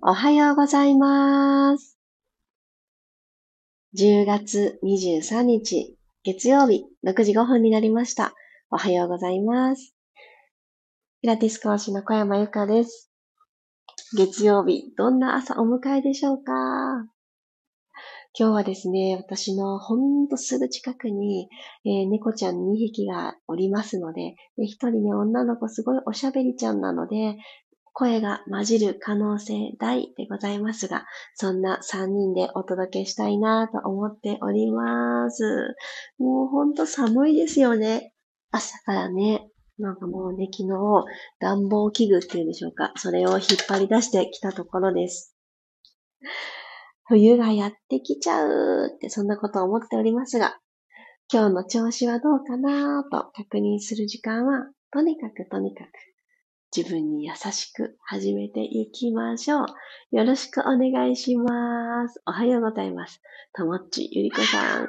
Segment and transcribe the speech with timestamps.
[0.00, 1.98] おはようございます。
[3.96, 8.32] 10月23日、月曜日、6時5分になりました。
[8.70, 9.96] おはようございます。
[11.20, 13.10] ピラティス講師の小山由かです。
[14.16, 16.52] 月曜日、どんな朝お迎えでしょうか？
[18.38, 21.48] 今日はですね、私のほんとすぐ近くに、
[21.84, 27.36] えー、猫ちゃん2匹がおりますので、で1人ね、女の子すごいおしゃべりちゃんなので、
[27.98, 31.04] 声が混じる可能性大でございますが、
[31.34, 35.74] そんな3人でお届けしたいなと思っております。
[36.16, 38.12] もうほんと寒いですよね。
[38.52, 39.50] 朝からね、
[39.80, 41.04] なんかもうね、昨日
[41.40, 42.92] 暖房器具っていうんでしょうか。
[42.94, 45.34] それを引っ張り出してきたところです。
[47.08, 50.60] 冬がやってきちゃうってそんなことを思っておりますが、
[51.32, 55.88] 今日の調子はどうかなと確認する時間は、とにかくとにかく
[56.76, 59.66] 自分に優しく始めていきましょう。
[60.10, 62.20] よろしくお願いします。
[62.26, 63.22] おはようございます。
[63.54, 64.88] ともっち、ゆりこさん、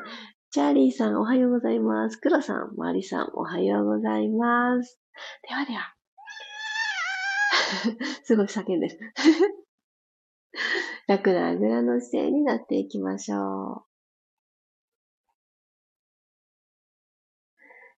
[0.51, 2.17] チャーリーさん、おはようございます。
[2.17, 4.99] クロさん、マリさん、おはようございます。
[5.47, 5.95] ではでは。
[8.23, 9.13] すごい叫んでる。
[11.07, 13.89] 楽なあぐらの姿勢になっていきましょう。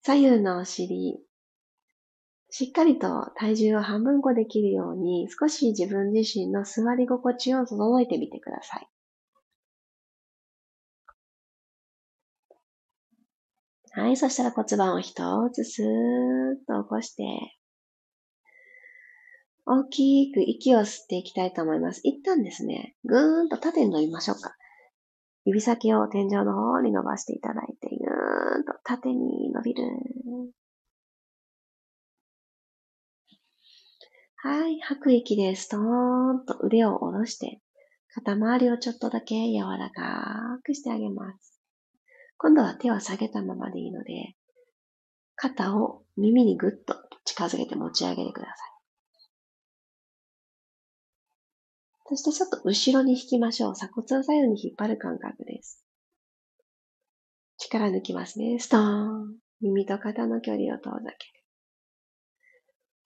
[0.03, 1.23] 左右のお尻、
[2.53, 8.87] しっかりと体重を半分こできるように少し自分自身の座り心地を整えてみてください。
[13.93, 14.17] はい。
[14.17, 15.87] そしたら骨盤を一つスーッ
[16.67, 17.23] と起こして、
[19.65, 22.01] 大きく息を吸っていきたいと思います。
[22.03, 24.55] 一旦ですね、ぐーんと縦に伸びましょうか。
[25.45, 29.83] 指先を天井の方に伸ばしていただいて、ぐーんと縦に伸びる。
[34.43, 34.79] はい。
[34.79, 37.61] 吐く息でストーンと腕を下ろして、
[38.11, 41.59] 肩周りをちょっとだけ柔らかくしてあげます。
[42.37, 44.35] 今度は手を下げたままでいいので、
[45.35, 48.55] 肩を耳にぐっと近づけて持ち上げてください。
[52.07, 53.73] そしてちょっと後ろに引きましょう。
[53.73, 55.85] 鎖骨を左右に引っ張る感覚です。
[57.59, 58.57] 力抜きますね。
[58.57, 59.37] ストーン。
[59.61, 61.30] 耳と肩の距離を遠ざけ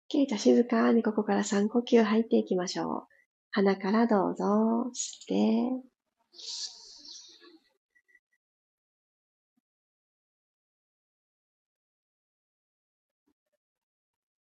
[0.08, 0.38] けいと。
[0.38, 3.08] 静かにここから3呼吸入っていきましょう。
[3.52, 4.46] 鼻からどうぞ。
[4.94, 5.96] 吸って。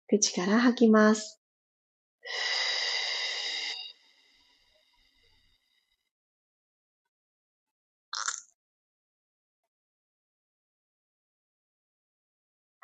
[0.07, 1.41] 口から吐きます。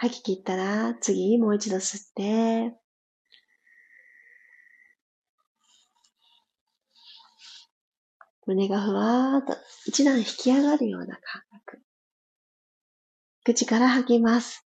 [0.02, 2.74] 吐き切ったら、次もう一度吸って、
[8.46, 11.82] 胸がふわーっと一段引き上がるような感覚。
[13.44, 14.66] 口から吐きます。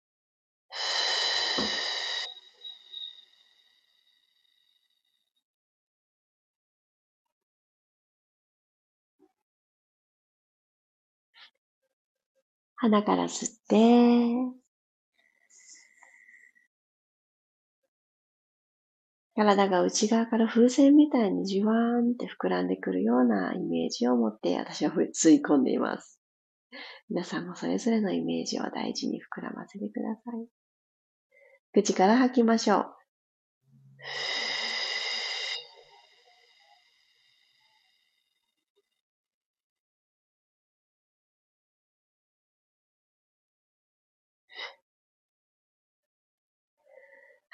[12.75, 14.64] 鼻から吸って、
[19.35, 26.21] 体が内側から風船みたいにじわーんって膨らんでくるようなイメージを持って私は吸い込んでいます。
[27.09, 30.47] 皆さんもそれぞれのイメージを大事に膨らませてください。
[31.73, 32.85] 口から吐きましょう。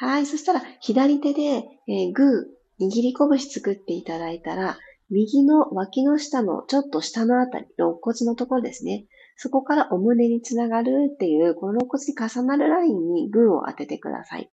[0.01, 0.25] はい。
[0.25, 4.79] そしたら、左手で、えー、グー、握り拳作っていただいたら、
[5.11, 9.05] 右の脇の下のちょっと下のあたり、肋骨のところですね。
[9.35, 14.49] そこからお胸につながるっていう、この肋骨に重なるラインにグーを当ててください。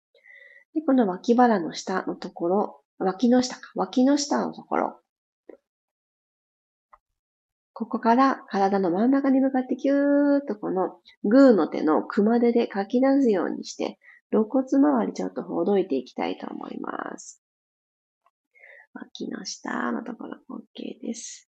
[0.74, 5.00] で、この脇腹の下のところ、脇の下か、脇の下のところ。
[7.72, 13.98] ここから体の真ん中に向かってキューッとこのグーの手の熊手でかき出すようにして、
[14.30, 17.42] 肋骨周りちょっとほどいていきたいと思います。
[18.94, 21.48] 脇の下のところ OK です。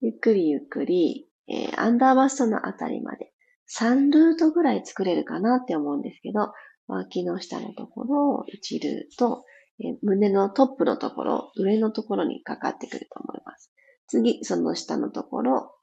[0.00, 3.32] ゆっくりゆっくり、えー、アンダーバストのあたりまで
[3.78, 6.52] 3ルートぐらい作れるかなって思うんですけど、
[6.88, 9.44] 脇の下のところを1ルート、
[9.80, 13.72] えー、胸のトップのところ、上のところにかかってくると思います。
[14.08, 15.74] 次、その下のところ、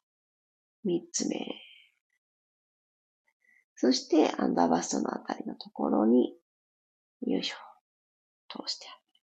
[0.85, 1.37] 3つ目。
[3.81, 6.35] そして、アンダーバストのあたりのところに、
[7.21, 7.55] よいしょ、
[8.49, 9.23] 通してあげる。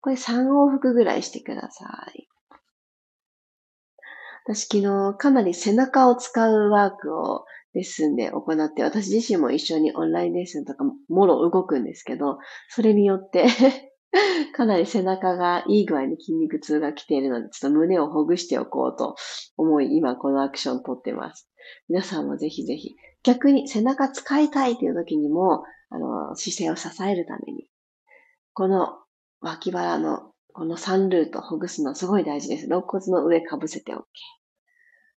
[0.00, 2.26] これ3往復ぐらいしてください。
[4.44, 7.44] 私昨日かなり背中を使うワークを
[7.74, 12.38] レッスンで行って、私自身も一緒にオンラインレッスンとかもろ動くんですけど、
[12.70, 13.46] それによって
[14.52, 19.14] かなり背中がいい具合に筋肉痛が来ているので、ちょっと胸をほぐしておこうと
[19.56, 21.48] 思い、今このアクションをとってます。
[21.88, 27.68] 皆さんもぜひぜひ、逆に背中使いたいという時にも、あの、姿勢を支えるために、
[28.54, 28.98] この
[29.40, 32.66] 脇腹のこの3ルートほぐすのすごい大事です。
[32.66, 34.02] 肋骨の上かぶせて OK。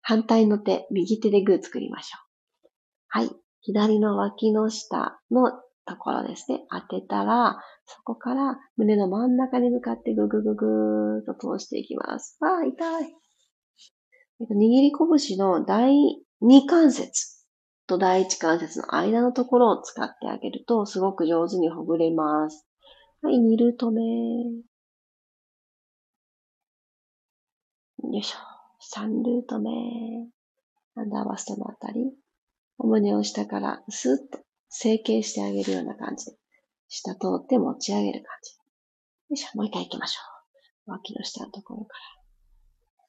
[0.02, 2.18] 反対の手、右手でグー作りましょ
[2.66, 2.70] う。
[3.08, 3.30] はい。
[3.62, 5.52] 左の脇の下の
[5.86, 6.66] ところですね。
[6.70, 12.38] 当てたら、そこから胸の真ん中に向かってぐぐぐぐーっと通していきます。
[12.42, 13.16] ああ、痛い。
[14.42, 15.94] 握り拳の第
[16.42, 17.43] 2関節
[17.88, 22.68] と第1関節の間のところを使ってあげると、すごく上手にほぐれます。
[23.22, 24.02] はい、2ルート目。
[28.04, 28.38] よいしょ。
[28.98, 29.72] 3ルート目。
[30.96, 32.12] アンダーバストのあたり。
[32.78, 36.38] お胸を下からスーッと成形してあげるような感じで。
[36.90, 38.52] 下通って持ち上げる感じ。
[38.54, 38.60] よ
[39.32, 39.58] いしょ。
[39.58, 40.22] もう一回行きましょ
[40.88, 40.92] う。
[40.92, 42.23] 脇の下のところから。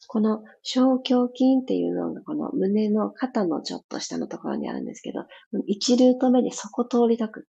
[0.06, 5.20] この小胸筋っていうのがこの胸の肩のちょっと下のところにあるんですけど、
[5.68, 7.48] 1ルート目でそこ通りたくって、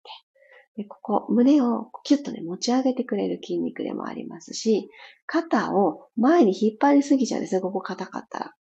[0.75, 4.89] で、ここ、胸をキュッとね、持ち上げてくれる筋肉でもありますし、
[5.27, 8.53] 肩を前に引っ張りすぎちゃうんですね、ここ硬かったら。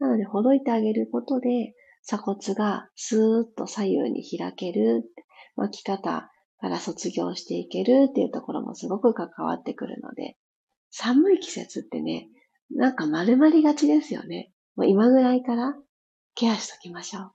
[0.00, 5.04] なので、ほどいてあげることで、鎖骨がスーッと左右に開ける、
[5.54, 10.36] 巻き方から卒業していけるっていうところもすごく関わってくるので、
[10.90, 12.28] 寒い季節ってね、
[12.70, 14.52] なんか丸まりがちですよね。
[14.76, 15.74] もう今ぐらいから
[16.34, 17.32] ケアしときましょう。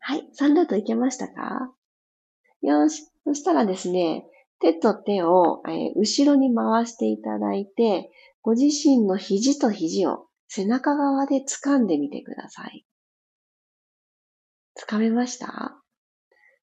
[0.00, 1.72] はい、3ルートいけましたか？
[2.62, 3.04] よし。
[3.24, 4.24] そしたらですね、
[4.60, 8.10] 手と手を、えー、後ろに回していただいて、
[8.42, 12.84] ご自身の肘と肘を背中側で掴んでみてください。
[14.88, 15.76] 掴めました？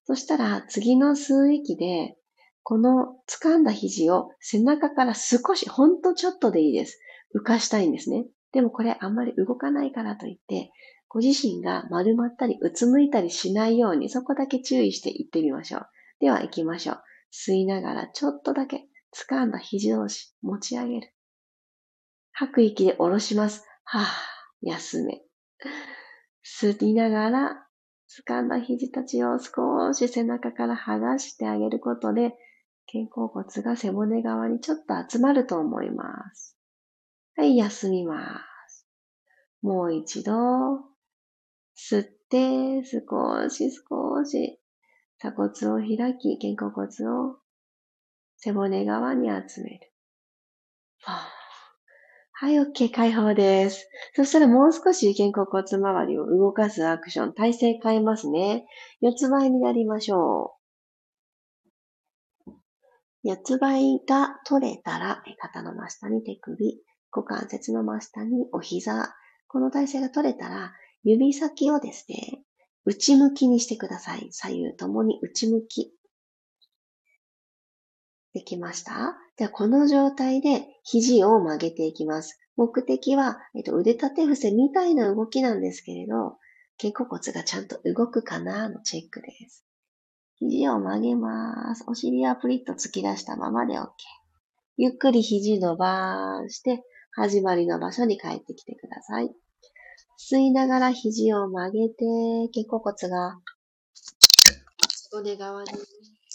[0.06, 2.18] そしたら次の吸う息で、
[2.63, 7.00] この掴んだ肘を背中から少し、ほんとちょっとでいいです。
[7.36, 8.26] 浮かしたいんですね。
[8.54, 10.72] でもこれあんまり動かないからといって、
[11.10, 15.88] ご自身が丸まったりうつむいたりしないようにそこだけ注意していってみましょう。
[16.20, 17.02] では行きましょう。
[17.32, 18.86] 吸いながらちょっとだけ
[19.30, 21.14] 掴んだ肘同士持ち上げる。
[22.32, 23.66] 吐く息で下ろします。
[23.84, 24.06] はぁ、
[24.62, 25.22] 休め。
[26.46, 27.66] 吸いながら
[28.28, 32.34] 掴んだ肘たちを少し背中から剥がしてあげることで
[32.92, 36.55] 肩甲骨が背骨側にちょっと集まると思います。
[37.38, 38.88] はい、休みます。
[39.62, 40.32] もう一度、
[41.76, 44.60] 吸って、少し少し
[45.18, 47.38] 鎖骨を開き、肩甲骨を
[48.38, 49.92] 背骨側に集める。
[52.38, 53.90] はい、OK、解放です。
[54.14, 58.66] そしたらもう少し肩甲骨周りを動かすアクション、体勢変えますね。
[59.02, 60.56] 四つ倍になりましょ
[62.48, 62.52] う。
[63.24, 66.82] 四つ倍が取れたら、肩の真下に手首、
[67.16, 69.16] 股関節の真下にお膝。
[69.48, 70.74] この体勢が取れたら、
[71.04, 72.44] 指先をですね、
[72.84, 74.28] 内向きにしてください。
[74.32, 75.94] 左右ともに内向き。
[78.34, 82.38] できましたじゃあ、この状態で肘を曲げていきます。
[82.58, 86.38] 目的は、えっと、腕立て伏せみたいな動きなんですけれど、
[86.78, 89.66] 肩甲骨がちゃんと動くかなのチェックです。
[90.38, 91.86] 肘を曲げます。
[91.88, 93.88] お尻はプリッと突き出したままで OK。
[94.78, 96.84] ゆっくり肘伸ばして、
[97.15, 99.31] 始まりの場所に帰ってきてください。
[100.19, 101.95] 吸いながら肘を曲げて、
[102.53, 103.39] 肩甲骨が、
[105.12, 105.69] 背骨側に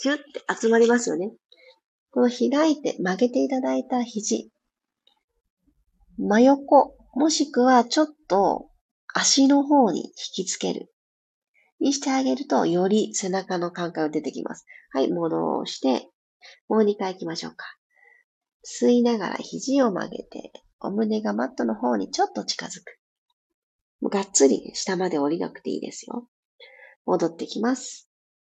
[0.01, 0.23] キュッて
[0.59, 1.33] 集まりますよね。
[2.11, 4.51] この開いて曲げていただいた肘、
[6.19, 8.71] 真横、もしくはちょっと
[9.13, 10.93] 足の方に引きつける。
[11.79, 14.65] にしてあげると、より背中の感覚が出てきます。
[14.93, 16.09] はい、戻して、
[16.69, 17.67] もう2回行きましょうか。
[18.65, 22.99] 吸いながら肘を曲げて、お胸がマットの方にちょっと近づく。
[24.09, 26.27] がっつり下まで降りなくていいですよ。
[27.05, 28.09] 戻ってきます。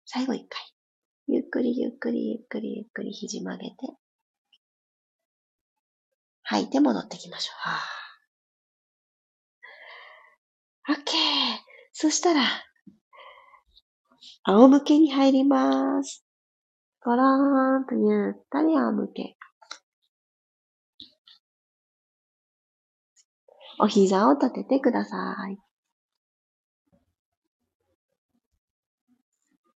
[0.05, 0.61] 最後一回。
[1.29, 3.77] ゆっくりゆっくりゆっくりゆっくり肘曲げて。
[6.43, 7.69] 吐いて戻ってきましょう。
[7.69, 10.95] はぁ。
[10.95, 10.97] OK。
[11.93, 12.43] そしたら、
[14.45, 16.25] 仰向けに入ります。
[17.03, 19.37] ゴローンとゆったり仰向け。
[23.79, 25.17] お膝を立ててくださ
[25.51, 25.59] い。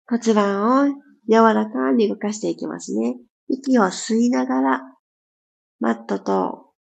[0.07, 0.95] 骨盤を
[1.29, 3.17] 柔らかに動かしていきますね。
[3.49, 4.83] 息を吸いながら
[5.79, 6.71] マットと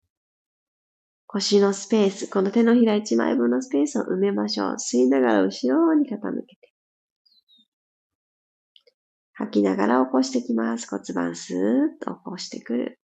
[1.32, 4.74] 腰のスペース、この手のひら1枚分のスペースを埋めましょう。
[4.74, 6.72] 吸いながら後ろに傾けて。
[9.34, 10.88] 吐きながら起こしてきます。
[10.90, 12.99] 骨盤スーッと起こしてくる。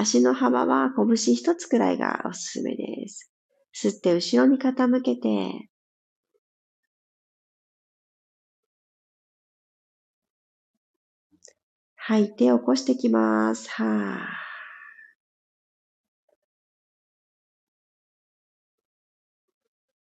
[0.00, 3.32] 足の幅は拳一つくらいがおすすめです。
[3.74, 5.68] 吸って後ろに傾けて、
[11.96, 13.68] 吐いて起こしてきます。
[13.70, 14.18] はぁ。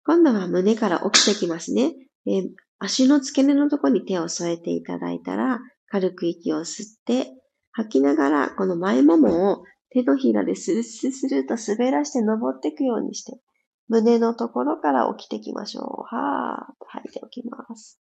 [0.03, 1.93] 今度は胸から起きてきますね。
[2.27, 2.43] え、
[2.79, 7.31] 足の付け根のところに手を添えていただいたら、軽く息を吸って、
[7.71, 9.63] 吐きながら、この前ももを
[9.95, 13.39] 手のひらでスルスルスルと滑らして登っていくようにして、
[13.87, 15.85] 胸のところから起きていきましょう。
[16.13, 18.01] はーっと吐いておきます。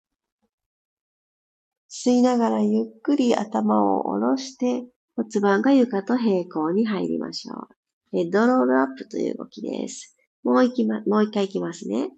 [1.88, 7.68] 吸いながらゆっくり頭を下ろして、骨盤が床と平行に入りましょう。
[8.10, 10.16] ヘッドロールアップという動きです。
[10.42, 12.10] もう一ま、もう一回いきますね。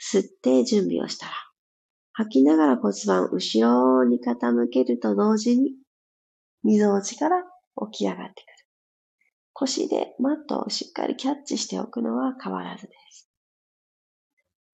[0.00, 1.32] 吸って準備をしたら、
[2.12, 5.72] 吐きながら骨盤後ろに傾けると同時に、
[6.62, 7.42] 溝落ちから
[7.90, 8.59] 起き上がってくる。
[9.54, 13.28] 腰でマットをしっかりキャッチしておくのは変わらずです。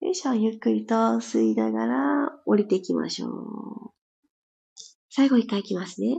[0.01, 3.91] よいしょ、ゆっくりと吸いながら降りていきましょう。
[5.09, 6.17] 最後一回いきますね。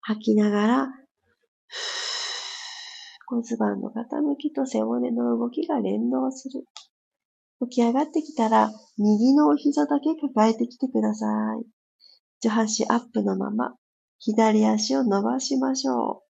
[0.00, 0.88] 吐きながら、
[3.26, 6.64] 骨盤の傾きと背骨の動きが連動する。
[7.68, 11.26] 起き上がってきたら、右のお膝だけ抱えてきてくださ
[11.60, 11.66] い。
[12.40, 13.74] 上半身アップのまま、
[14.18, 16.29] 左足を伸ばしましょう。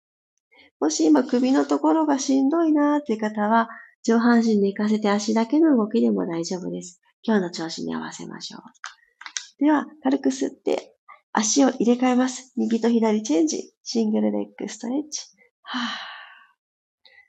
[0.79, 3.69] もし今首のところがしんどいなーって方は、
[4.03, 7.01] 上半身寝かせて足だけの動きでも大丈夫です。
[7.23, 8.61] 今日の調子に合わせましょう。
[9.63, 10.95] では、軽く吸って、
[11.31, 12.53] 足を入れ替えます。
[12.55, 13.73] 右と左チェンジ。
[13.83, 15.21] シングルレッグストレッチ。
[15.63, 15.81] はぁ。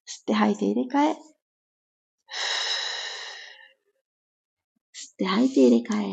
[0.07, 1.17] 吸って吐いて入れ替え。
[4.95, 6.07] 吸って吐いて入れ替え。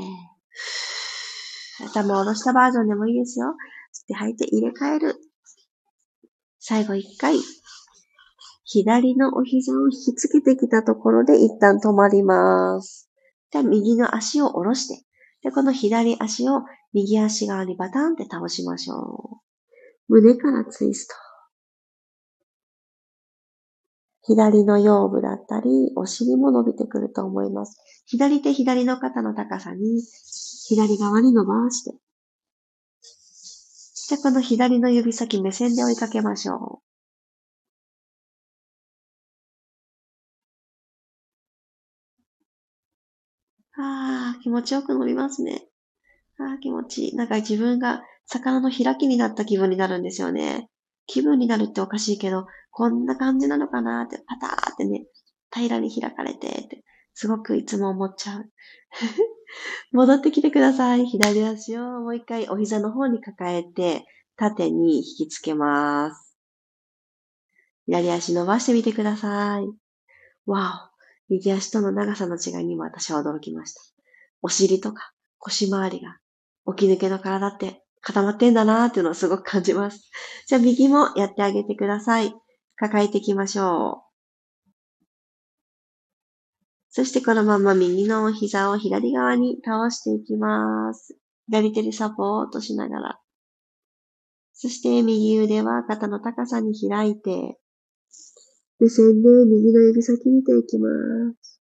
[1.86, 3.48] 頭を下ろしたバージョンでもいいですよ。
[3.94, 5.33] 吸って吐いて入れ替える。
[6.66, 7.36] 最後一回。
[8.64, 13.10] 左のお膝を引きつけてきたところで一旦止まります。
[13.52, 15.04] で右の足を下ろして、
[15.44, 16.62] で、この左足を
[16.94, 19.42] 右足側にバタンって倒しましょ
[20.08, 20.14] う。
[20.14, 21.16] 胸からツイスト。
[24.22, 27.78] 左の腰部だったり、お尻も伸びてくると思います。
[28.06, 30.02] 左手左の肩の高さに、
[30.70, 32.03] 左側に伸ばして。
[34.10, 36.82] で、この左の指先目線で追いかけましょ
[43.78, 43.82] う。
[43.82, 45.68] ああ、気持ちよく伸びますね。
[46.40, 47.16] ああ、気持ちいい。
[47.16, 50.70] なんか自分が魚の開きになった気分になるんですよね。
[51.08, 55.06] 気分になるっておかしいけど、こんな感じなのかなって、パターってね、
[55.54, 56.84] 平らに開かれてって、
[57.16, 58.52] すごくいつも思っちゃう。
[59.92, 61.06] 戻ってきてください。
[61.06, 64.06] 左足をもう一回お膝の方に抱えて、
[64.36, 66.38] 縦に引きつけます。
[67.86, 69.68] 左足伸ばしてみてください。
[70.46, 70.94] わお。
[71.30, 73.82] 右足との長さの違いにも私は驚きました。
[74.42, 76.18] お尻とか腰回りが
[76.76, 80.10] 起き抜けの体って固まってんだなーっていうのをすごく感じます。
[80.48, 82.34] じゃあ右もやってあげてください。
[82.76, 84.03] 抱えていきましょう。
[86.96, 91.18] そしてこのまま右の膝を左側に倒していきます。
[91.48, 93.20] 左手でサポートしながら。
[94.54, 97.58] そして右腕は肩の高さに開いて、
[98.80, 100.88] 目線で右の指先見ていきま
[101.42, 101.60] す。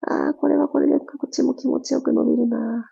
[0.00, 2.90] ああ、これはこれでこっちも気持ちよく伸びるな。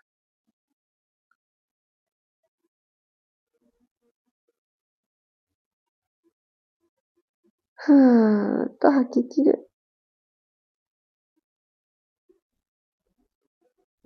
[7.75, 9.67] ふーっと吐き切る。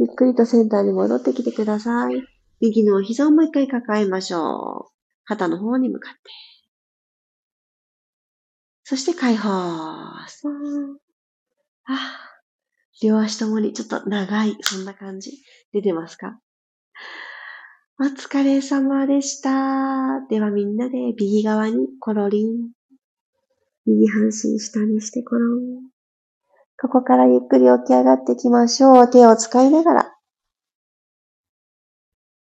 [0.01, 2.23] ゆっくりとセンターに戻ってきてください。
[2.59, 4.91] 右のお膝をもう一回抱えましょう。
[5.25, 6.19] 肩の方に向かって。
[8.83, 9.47] そして解放。
[9.47, 10.25] あ
[13.03, 15.33] 両足ともにちょっと長い、そんな感じ。
[15.71, 16.39] 出てますか？
[17.99, 20.25] お疲れ様でした。
[20.31, 22.71] ではみんなで右側にコロリン。
[23.85, 25.91] 右半身下にしてコロン。
[26.81, 29.11] ここからゆっくり起き上がっていきましょう。
[29.11, 30.15] 手を使いながら。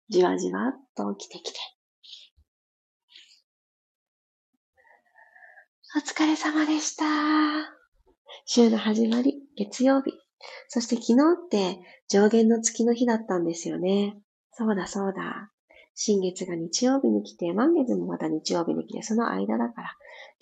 [0.08, 1.58] じわじわっと起きてきて。
[5.94, 7.04] お疲れ様でした。
[8.46, 10.12] 週の始まり、月曜日。
[10.68, 11.14] そして昨日
[11.46, 11.78] って
[12.08, 14.16] 上限の月の日だったんですよね。
[14.52, 15.52] そうだそうだ。
[15.94, 19.90] 新月が日曜日に来て、満月もまた日曜日に来て、その間だから、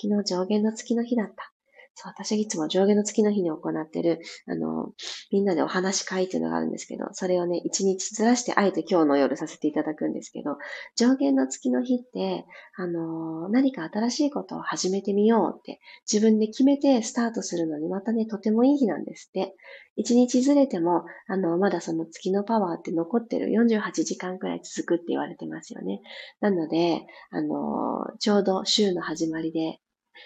[0.01, 1.53] 昨日上限の月の日だった。
[2.01, 4.93] そう、私はいつも上下の月の日に行ってる、あの、
[5.33, 10.59] みんなでお話会っていうのがあるんですけど、それをね、一日ずらしてあえて今日の夜させていただくんですけど、
[10.97, 19.57] 上限の月の日って、あの、何か新しいことを始めてみようって自分で決めてスタートするのにまたね、とてもいい日なんですって。
[19.97, 26.03] 一日ずれても、あの、まだその月のパワーって残ってる48時間くらい続くって言われてますよね。
[26.39, 29.81] なので、あの、ちょうど週の始まりで、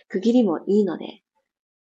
[0.08, 1.22] 区切りもいいので、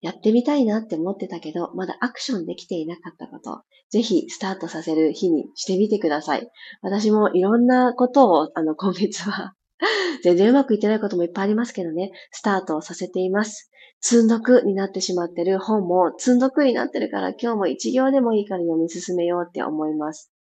[0.02, 6.50] やってみたいなって思ってたけど、まだアクションできていなかったこと、ぜひスタートさせる日にしてみてください。
[6.82, 9.54] 私もいろんなことを、あの、今月は
[10.25, 13.71] 全然うまくいってないこともいっぱいありますけどね、スタートをさせています。
[14.00, 20.32] 積んどくになってしまってる本も積んどくになってるから今日も一行でもいいから読み進めようって思います。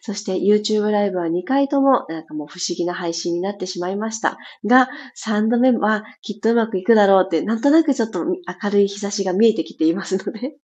[0.00, 4.38] そして YouTube ライブは2回ともなんかもう不思議な配信になってしまいました。
[4.64, 10.56] が、3度目はきっとうまくいくだろうって、なんとなくちょっと明るい日差しが見えてきていますので、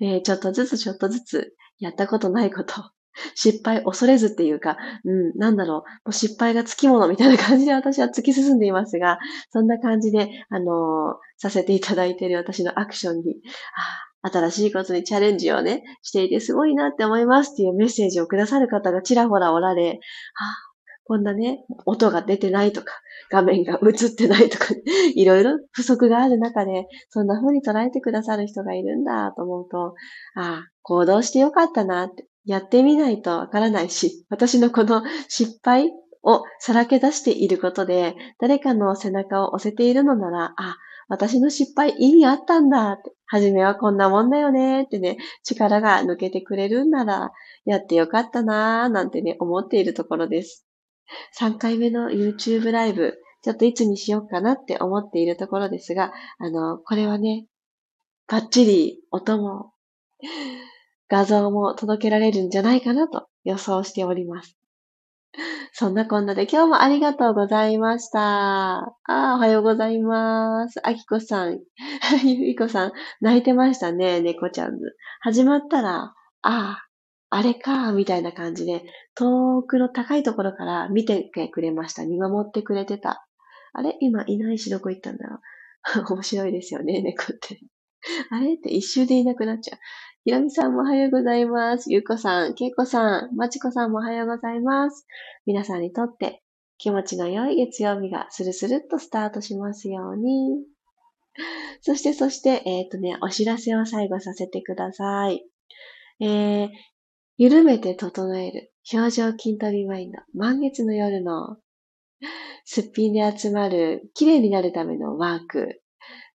[0.00, 2.74] え、ちょっとずつちょっとずつやったことないこと
[3.34, 9.18] 失敗恐れずっていうか、うん、なんだろう、もう失敗がつきものみたいな感じで私は突き進んでいますが、
[9.50, 13.36] そんな感じで、あのー、させていただいている私のアクションに、
[13.76, 20.00] あ新しいことにチャレンジをね、していてすごいなって思いますっていうメッセージをくださる方がちらほらおられ、
[20.36, 20.72] あ
[21.04, 22.92] こんなね、音が出てないとか、
[23.30, 24.66] 画面が映ってないとか、
[25.14, 29.94] いろいろ不足がある中で、そんな風に捉えてくださる人がいるんだと思うと、
[30.36, 35.90] ああ、行動してよかったなって、やってみないとわからないし、私のこの失敗
[36.22, 40.76] をさらけ出していることで、誰かの背中を押せているのなら、あ、
[41.12, 47.32] 私の失敗意味あったんだって、初めはこんなもんだよねってね、力が抜けてくれるんなら、
[47.66, 50.66] やってよかったなーなんてね、思っているところです。
[51.38, 57.44] 3回目の YouTube ライブ、ちょっといつにしようかなって思っているところですが、あの、これはね、
[58.26, 59.74] バッチリ音も
[61.10, 64.61] 画像も届けられるんじゃないかなと予想しております。
[65.82, 68.20] そんなこんなで今日もありがとうございました。
[68.20, 70.78] ああ、おはようございます。
[70.86, 71.58] あきこさん、
[72.22, 74.94] ゆいこさん、泣いてましたね、猫ちゃんず。
[75.22, 76.86] 始まったら、ああ、
[77.30, 78.84] あれか、みたいな感じで、
[79.16, 82.06] 遠くの高いところから見てくれました。
[82.06, 83.26] 見守ってくれてた。
[83.72, 83.96] あれ？
[83.98, 85.40] 今いないしどこ行ったんだろ
[85.96, 86.04] う。
[86.14, 87.58] 面白いですよね、猫って。
[88.30, 88.54] あれ？
[88.54, 89.78] って一周でいなくなっちゃう。
[90.24, 91.92] ひろみさんもおはようございます。
[91.92, 95.04] ゆうこさん、けいこさん、まちこさんもおはようございます。
[95.46, 96.44] 皆さんにとって
[96.78, 100.62] 気持ちの良い月曜日がスルスルっとスタートしますように。
[101.80, 105.44] そして、そして、えっ、ー、とね、お知らせを最後させてください。
[106.20, 106.68] えー、
[107.36, 111.56] 緩めて整える表情筋トレマインド満月の夜の
[112.64, 115.82] すっぴんで集まる綺麗になるためのワーク。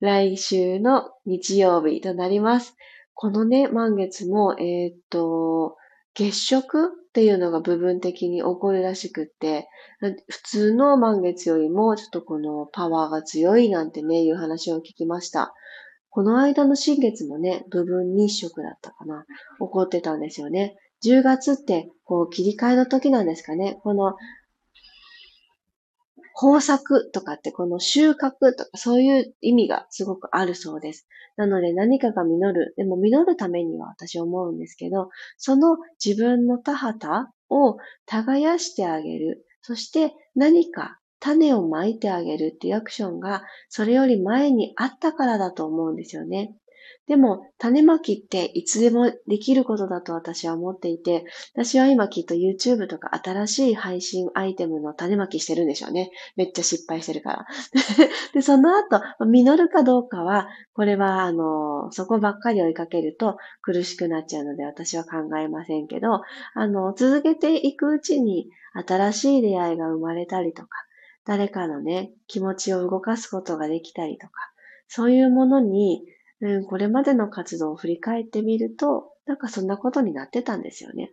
[0.01, 2.75] 来週の日曜日となります。
[3.17, 5.77] このね、満月も、えー、っと、
[6.13, 9.69] 月食っていうのが部分的に起こるらしくって、
[10.29, 15.55] 普通の満月よりもちょっとこのパワーが強いなんてね、いう話を聞きました。
[16.11, 19.25] この間の新月もね、部分日食だったかな、
[19.61, 20.77] 起こってたんですよね。
[21.03, 23.81] 10月って、こう、切り替えの時なんですかね。
[23.83, 24.15] この
[26.41, 31.07] 豊作とかってこの収穫とかそういう意味がすごくあるそうです。
[31.37, 32.75] なので何かが実る。
[32.77, 39.47] でも実るためには私思うんですけど、その自分の田畑を耕してあげる。
[39.63, 46.55] そして何か種をまいてあげるっていうアクションがそれより前にあったからだと思うんですよね。
[47.07, 56.11] でも、種まきっていつでもできることだと私は思っていて、私は今きっと YouTube とか新しい配信アイテムの種まきしてるんでしょうね。
[56.35, 57.47] めっちゃ失敗してるから。
[58.35, 66.23] で、その後、実るかどうかは、これは、あの、そこばっかり追いかけると苦しくなっちゃうので私は考えませんけど、
[66.55, 70.69] あの、続けていくうちに新しい出会いが生まれたりとか、
[71.25, 74.33] 誰かのね、気持ちを動かすことができたりとか、
[74.89, 76.05] そういうものに
[76.41, 81.13] うん、これまでの活動を振り返ってみると、なんかそんなことになってたんですよね。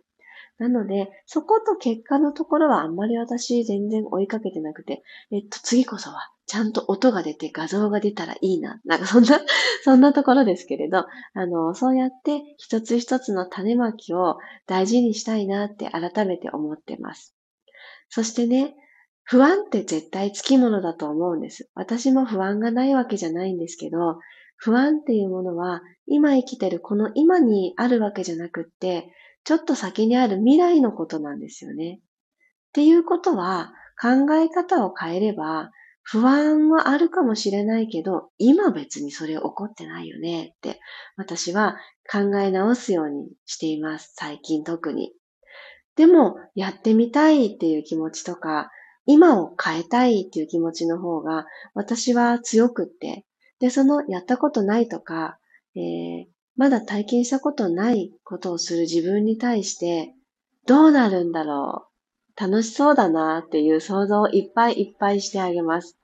[0.58, 8.80] なので、そこと結果のところはあんまり私全然追いかけてなくて、えっと、次こそは、ちゃんと音が出て画像が出たらいいな。
[8.84, 9.40] なんかそんな、
[9.82, 17.34] そんなところですけれど、あの、そうやって一つ一つの種まきを大事にしたいなって改めて思ってます。
[18.08, 18.76] そしてね、
[19.24, 21.68] 不安って絶対つきものだと思うんです。
[21.74, 24.20] 私も不安がないわけじゃないんですけど、
[24.56, 29.12] 不安っていうものは今生きてるこの今にあるわけじゃなくって、
[29.44, 32.00] ちょっと先にある未来のことなんですよね。
[32.00, 35.70] っていうことは、考え方を変えれば、
[36.02, 40.80] 不安はあるかもしれないけど、今別にそれ起こってないよねって、
[41.16, 41.78] 私は
[42.10, 44.12] 考え直すようにしています。
[44.16, 45.12] 最近特に。
[45.96, 48.70] でも、やってみたいっていう気持ちとか、
[49.06, 53.24] 今を変えたいっていう気持ちの方が、私は強くって、
[53.60, 55.38] で、そのやったことないとか、
[55.76, 60.14] えー、まだ体験したことないことをする自分に対して、
[60.66, 61.88] どうなるんだろ
[62.36, 62.40] う？
[62.40, 65.98] 楽しそうだなっていう想像をいっぱいいっぱいしてあげます。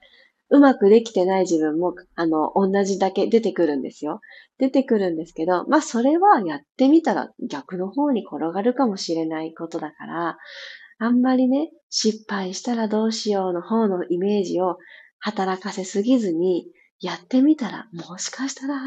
[0.52, 4.20] うまくできてない自分も、あの、同じだけ出てくるんですよ。
[4.58, 10.38] 出てくるんですけど、まあ、それはやってみたら逆の方に転がるかもしれないことだから、
[10.98, 14.78] あんまりね、失敗したらどうしようの方のイメージを
[15.18, 16.66] 働かせすぎずに、
[17.00, 18.78] やってみたら、もしかしたら、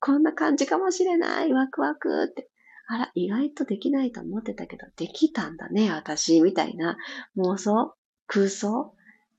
[0.00, 2.48] こんな感じかもしれない、ワクワクって。
[2.86, 6.96] あら、意外とできないと思ってたけど、できたんだね、私、みたいな
[7.36, 7.94] 妄想、
[8.26, 8.94] 空想、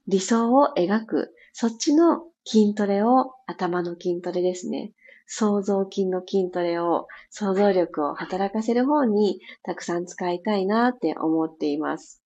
[0.07, 4.93] 理想を描く、そっちの筋トレを、頭の筋トレですね。
[5.25, 12.20] 想像筋の筋トレを、想像力を働かせる方にたくさん使いたいなって思っています。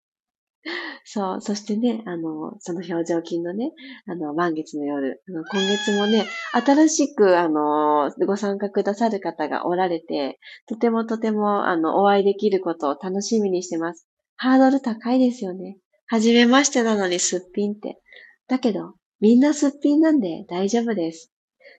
[1.05, 1.41] そう。
[1.41, 3.73] そしてね、あの、その表情筋のね、
[4.07, 14.09] あの、満月の夜、あの今月もね、新しく、あの、ご参加くださる方がおられて、とてもとても、あの、お会いできることを楽しみにしてます。
[14.37, 15.79] ハードル高いですよね。
[16.07, 18.01] はじめましてなのにすっぴんって。
[18.49, 21.31] だけど、みんなすっぴんなんで大丈夫です。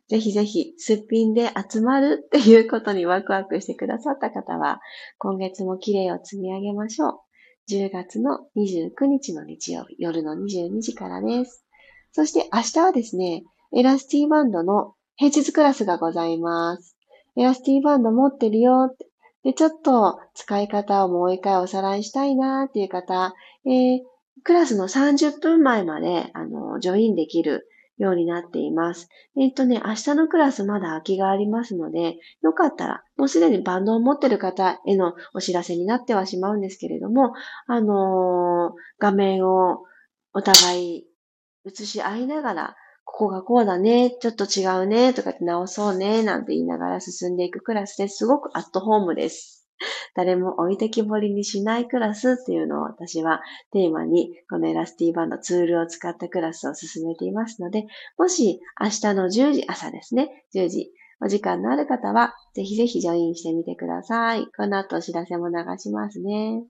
[0.07, 4.79] ぜひぜひ、すっぴんで集まるっていうことにワクワクしてくださった方は、
[5.17, 7.24] 今月も綺麗を積み上げましょう。
[7.69, 11.65] 10月の29日の日曜日、夜の22時からです。
[12.11, 13.43] そして明日はですね、
[13.75, 16.95] エラスティーバンドの平日クラスがございます。
[17.35, 19.07] エラスティーバンド持ってるよって。
[19.43, 23.33] で、ちょっと使い方をもう一回おさらいしたいなっていう方、
[23.65, 23.99] えー、
[24.43, 29.09] クラスの30分前まで、あの、 join できるようになっています。
[29.37, 37.33] えっ、とね、明日のクラスまだ空きがありますので、よかったら、もうすでにバンドを持ってる方へのお知らせになってはしまうんですけれども、
[37.67, 39.83] あのー、画面を
[40.33, 41.05] お互い
[41.65, 49.64] 映し合いながら、ここがこうだね、ちょっと違うね、とかって直そうね、なんて言いながら進んでいくクラスですごくアットホームです。
[50.15, 57.85] 誰も置いてきぼりにしないクラスっていうのを私はテーマにこのエラスティバンドツールを使ったクラスを進めていますので、
[58.17, 64.47] もし明日の10時、朝ですね、10時、お時間のある方はぜひぜひジョインしてみてください。
[64.55, 66.63] この後お知らせも流しますね。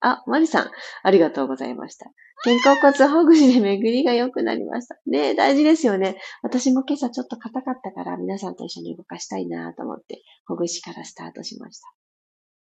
[0.00, 0.70] あ、マリさん、
[1.02, 2.06] ありがとうございました。
[2.44, 4.96] 肩甲骨ほぐしで巡りが良くなりました。
[5.06, 6.18] ね大事ですよね。
[6.42, 11.88] 私も今朝ちょっと硬かったから皆さんと一緒に動かしたいなと思って、ほぐしからスタートしました。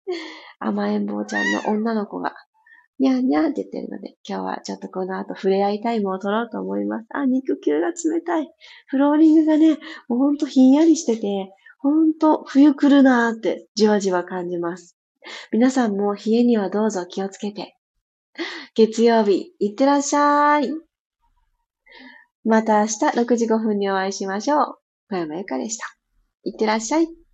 [0.59, 2.35] 甘えん坊ちゃんの女の子が、
[2.99, 7.07] にゃんにゃんって言ってるので、今日はちょっとこの後触れ合いタイムを取ろうと思います。
[7.11, 8.51] あ、肉球が冷たい。
[8.89, 14.97] フローリングがね、もうほんとひんやりしてて、ほんと冬来るなーってじわじわ感じます。
[15.53, 17.77] 皆さんも冷えにはどうぞ気をつけて。
[18.75, 20.71] 月曜日、いってらっしゃい。
[22.45, 24.79] また明日6時5分にお会いしましょう。
[25.11, 25.87] 小山由かでした。
[26.45, 27.28] いってらっしゃい。